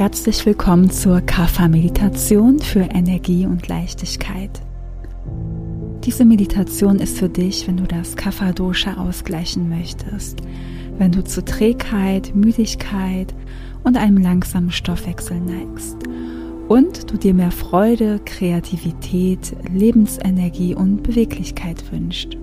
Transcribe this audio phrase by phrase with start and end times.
[0.00, 4.62] Herzlich willkommen zur Kapha-Meditation für Energie und Leichtigkeit.
[6.04, 10.38] Diese Meditation ist für dich, wenn du das Kapha-Dosha ausgleichen möchtest,
[10.96, 13.34] wenn du zu Trägheit, Müdigkeit
[13.84, 15.98] und einem langsamen Stoffwechsel neigst
[16.68, 22.38] und du dir mehr Freude, Kreativität, Lebensenergie und Beweglichkeit wünschst.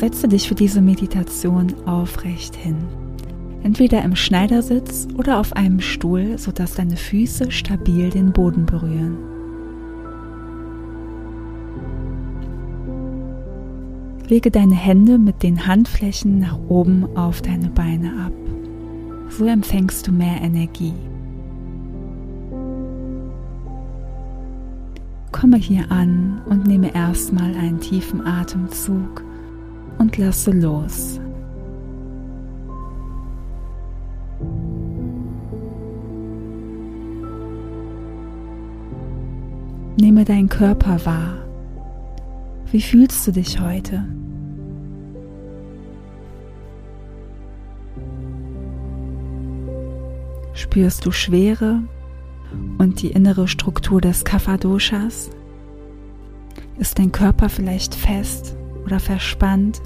[0.00, 2.78] Setze dich für diese Meditation aufrecht hin.
[3.62, 9.18] Entweder im Schneidersitz oder auf einem Stuhl, sodass deine Füße stabil den Boden berühren.
[14.26, 18.32] Lege deine Hände mit den Handflächen nach oben auf deine Beine ab.
[19.28, 20.94] So empfängst du mehr Energie.
[25.30, 29.24] Komme hier an und nehme erstmal einen tiefen Atemzug
[30.00, 31.20] und lasse los.
[40.00, 41.34] Nehme deinen Körper wahr.
[42.70, 44.06] Wie fühlst du dich heute?
[50.54, 51.82] Spürst du Schwere
[52.78, 55.28] und die innere Struktur des Kapha-Doshas?
[56.78, 59.82] Ist dein Körper vielleicht fest oder verspannt,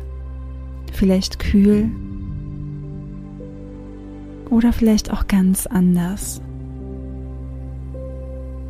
[0.94, 1.90] vielleicht kühl
[4.50, 6.40] oder vielleicht auch ganz anders?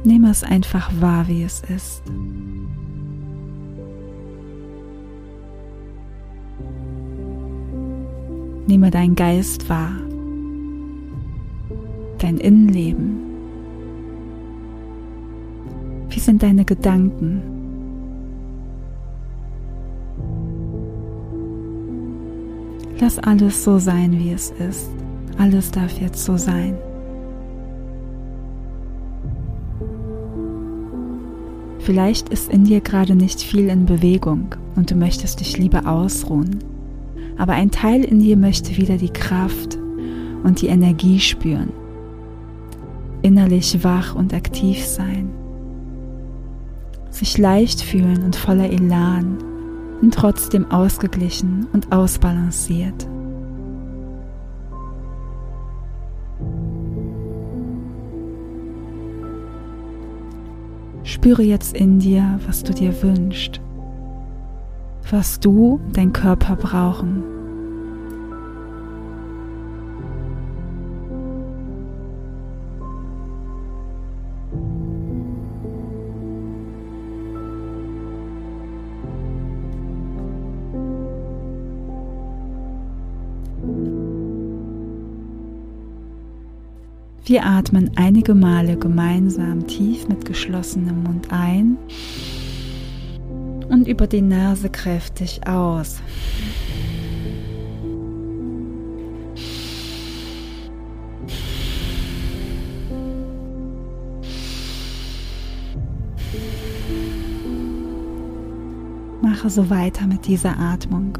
[0.05, 2.02] Nehme es einfach wahr, wie es ist.
[8.67, 9.92] Nehme deinen Geist wahr,
[12.19, 13.20] dein Innenleben.
[16.08, 17.54] Wie sind deine Gedanken?
[23.00, 24.91] Lass alles so sein, wie es ist.
[25.39, 26.77] Alles darf jetzt so sein.
[31.80, 36.61] Vielleicht ist in dir gerade nicht viel in Bewegung und du möchtest dich lieber ausruhen.
[37.36, 39.77] Aber ein Teil in dir möchte wieder die Kraft
[40.45, 41.70] und die Energie spüren.
[43.23, 45.30] Innerlich wach und aktiv sein.
[47.11, 49.39] Sich leicht fühlen und voller Elan
[50.01, 53.07] und trotzdem ausgeglichen und ausbalanciert.
[61.05, 63.61] Spüre jetzt in dir, was du dir wünschst,
[65.11, 67.33] was du, dein Körper brauchen.
[87.27, 91.79] Wir atmen einige Male gemeinsam tief mit geschlossenem Mund ein
[93.70, 96.02] und über die Nase kräftig aus.
[109.23, 111.17] Mache so weiter mit dieser Atmung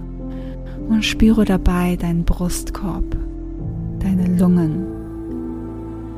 [0.87, 3.17] und spüre dabei deinen Brustkorb,
[4.01, 5.04] deine Lungen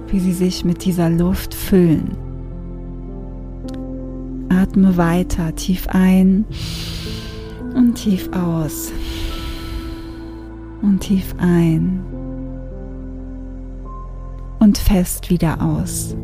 [0.09, 2.17] wie sie sich mit dieser Luft füllen.
[4.49, 6.45] Atme weiter tief ein
[7.75, 8.93] und tief aus
[10.83, 12.01] und tief ein
[14.59, 16.17] und fest wieder aus.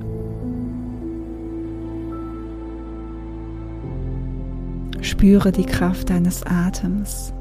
[5.00, 7.32] Spüre die Kraft deines Atems.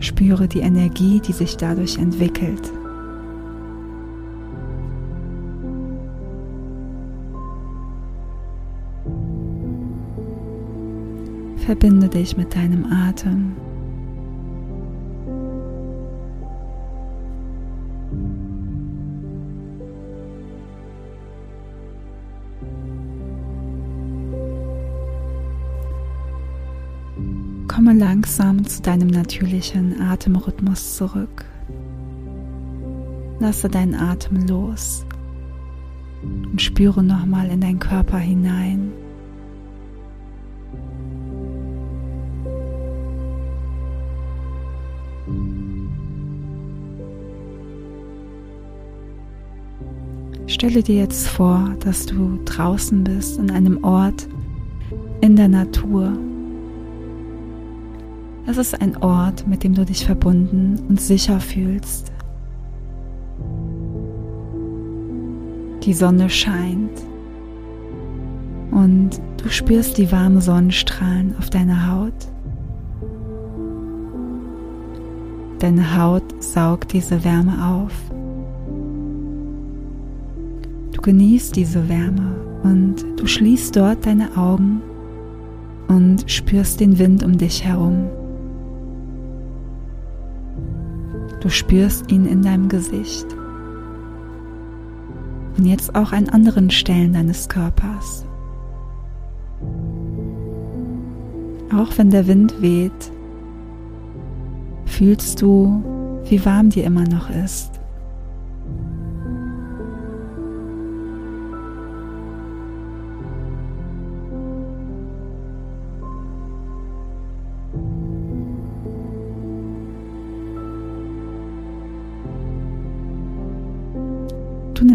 [0.00, 2.72] Spüre die Energie, die sich dadurch entwickelt.
[11.66, 13.56] Verbinde dich mit deinem Atem.
[27.66, 31.44] Komme langsam zu deinem natürlichen Atemrhythmus zurück.
[33.40, 35.04] Lasse deinen Atem los
[36.22, 38.92] und spüre nochmal in deinen Körper hinein.
[50.56, 54.26] Stelle dir jetzt vor, dass du draußen bist, in einem Ort,
[55.20, 56.16] in der Natur.
[58.46, 62.10] Es ist ein Ort, mit dem du dich verbunden und sicher fühlst.
[65.82, 67.02] Die Sonne scheint
[68.70, 69.10] und
[69.42, 72.28] du spürst die warmen Sonnenstrahlen auf deiner Haut.
[75.58, 77.92] Deine Haut saugt diese Wärme auf.
[81.06, 84.82] Genießt diese Wärme und du schließt dort deine Augen
[85.86, 88.08] und spürst den Wind um dich herum.
[91.38, 93.24] Du spürst ihn in deinem Gesicht
[95.56, 98.26] und jetzt auch an anderen Stellen deines Körpers.
[101.72, 103.12] Auch wenn der Wind weht,
[104.86, 105.84] fühlst du,
[106.28, 107.75] wie warm dir immer noch ist.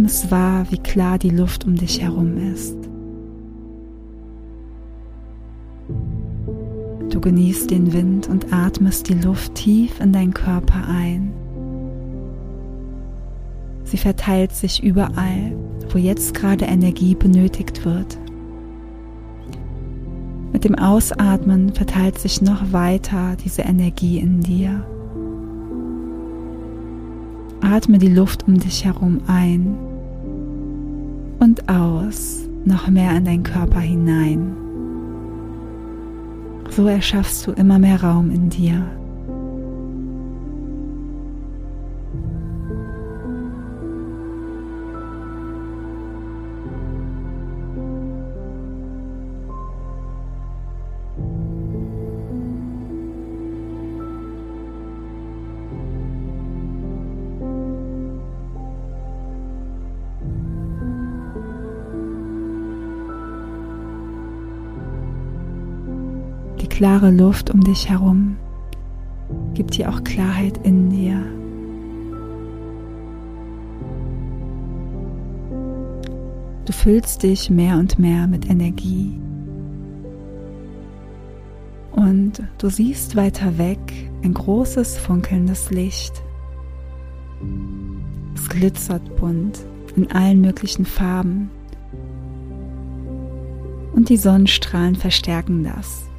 [0.01, 2.75] Nimmst wahr, wie klar die Luft um dich herum ist.
[7.11, 11.31] Du genießt den Wind und atmest die Luft tief in deinen Körper ein.
[13.83, 15.55] Sie verteilt sich überall,
[15.91, 18.17] wo jetzt gerade Energie benötigt wird.
[20.51, 24.83] Mit dem Ausatmen verteilt sich noch weiter diese Energie in dir.
[27.61, 29.90] Atme die Luft um dich herum ein
[31.51, 34.55] und aus, noch mehr in deinen Körper hinein.
[36.69, 38.85] So erschaffst du immer mehr Raum in dir.
[66.81, 68.37] Klare Luft um dich herum
[69.53, 71.23] gibt dir auch Klarheit in dir.
[76.65, 79.13] Du füllst dich mehr und mehr mit Energie.
[81.91, 86.23] Und du siehst weiter weg ein großes funkelndes Licht.
[88.33, 89.59] Es glitzert bunt
[89.95, 91.51] in allen möglichen Farben.
[93.93, 96.10] Und die Sonnenstrahlen verstärken das.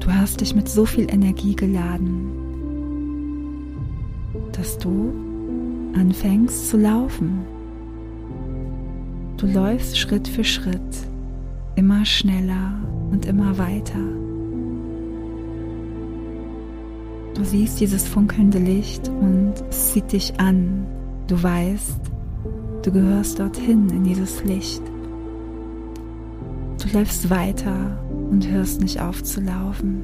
[0.00, 2.30] Du hast dich mit so viel Energie geladen,
[4.52, 5.12] dass du
[5.94, 7.40] anfängst zu laufen.
[9.36, 10.80] Du läufst Schritt für Schritt,
[11.74, 12.74] immer schneller
[13.10, 14.29] und immer weiter.
[17.40, 20.86] Du siehst dieses funkelnde Licht und es zieht dich an.
[21.26, 21.98] Du weißt,
[22.82, 24.82] du gehörst dorthin in dieses Licht.
[26.82, 27.98] Du läufst weiter
[28.30, 30.02] und hörst nicht auf zu laufen.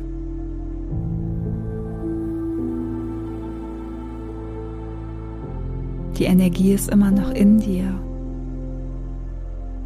[6.18, 8.00] Die Energie ist immer noch in dir.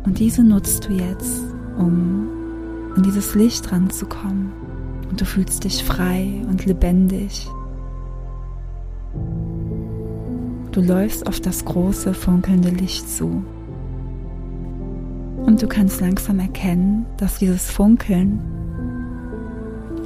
[0.04, 1.42] Und diese nutzt du jetzt,
[1.76, 2.28] um
[2.94, 4.52] an dieses Licht ranzukommen
[5.10, 7.48] und du fühlst dich frei und lebendig.
[10.72, 13.42] Du läufst auf das große, funkelnde Licht zu.
[15.44, 18.40] Und du kannst langsam erkennen, dass dieses Funkeln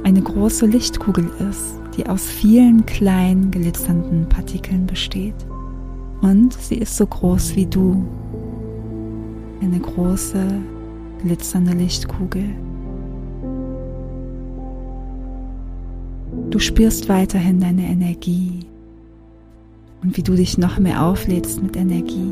[0.03, 5.35] eine große Lichtkugel ist, die aus vielen kleinen glitzernden Partikeln besteht.
[6.21, 8.05] Und sie ist so groß wie du.
[9.61, 10.61] Eine große,
[11.21, 12.64] glitzernde Lichtkugel.
[16.55, 18.61] Du spürst weiterhin deine Energie
[20.01, 22.31] und wie du dich noch mehr auflädst mit Energie.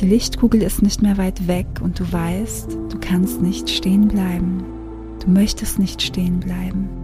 [0.00, 4.64] Die Lichtkugel ist nicht mehr weit weg und du weißt, du kannst nicht stehen bleiben.
[5.24, 6.97] Du möchtest nicht stehen bleiben.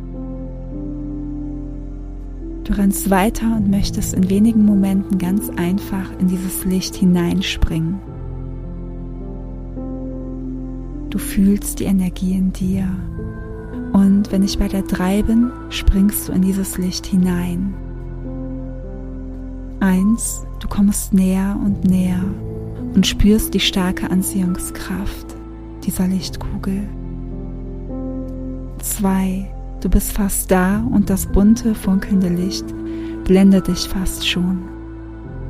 [2.64, 8.00] Du rennst weiter und möchtest in wenigen Momenten ganz einfach in dieses Licht hineinspringen.
[11.10, 12.88] Du fühlst die Energie in dir.
[13.92, 17.74] Und wenn ich bei der 3 bin, springst du in dieses Licht hinein.
[19.80, 22.24] Eins, du kommst näher und näher
[22.94, 25.36] und spürst die starke Anziehungskraft
[25.84, 26.88] dieser Lichtkugel.
[28.78, 29.53] Zwei,
[29.84, 32.64] du bist fast da und das bunte, funkelnde Licht
[33.24, 34.62] blendet dich fast schon.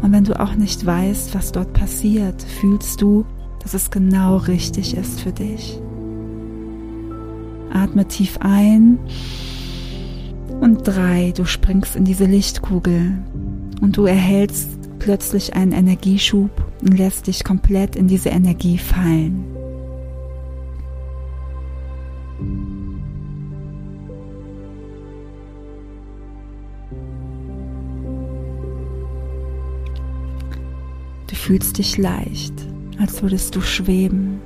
[0.03, 3.25] Und wenn du auch nicht weißt, was dort passiert, fühlst du,
[3.63, 5.81] dass es genau richtig ist für dich.
[7.73, 8.99] Atme tief ein
[10.61, 13.17] und drei, du springst in diese Lichtkugel
[13.81, 16.51] und du erhältst plötzlich einen Energieschub
[16.83, 19.45] und lässt dich komplett in diese Energie fallen.
[31.45, 32.55] Fühlst dich leicht,
[32.99, 34.41] als würdest du schweben.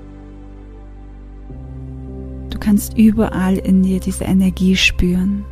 [2.51, 5.45] Du kannst überall in dir diese Energie spüren.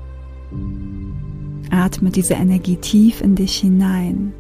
[1.71, 4.33] Atme diese Energie tief in dich hinein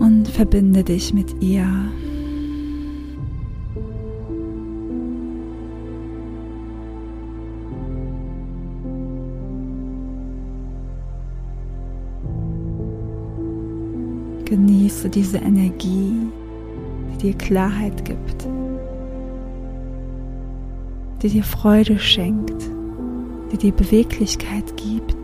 [0.00, 1.68] und verbinde dich mit ihr.
[14.56, 16.30] Genieße diese Energie,
[17.12, 18.48] die dir Klarheit gibt,
[21.20, 22.70] die dir Freude schenkt,
[23.52, 25.14] die dir Beweglichkeit gibt.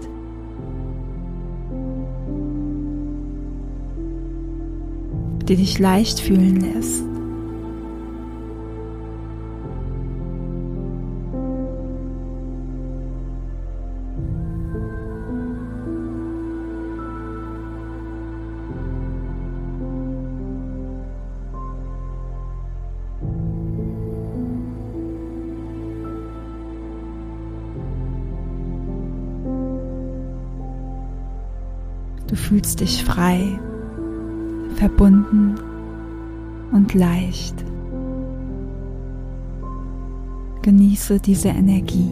[5.49, 7.12] die dich leicht fühlen lässt.
[32.53, 33.59] Fühlst dich frei,
[34.75, 35.55] verbunden
[36.71, 37.55] und leicht.
[40.61, 42.11] Genieße diese Energie.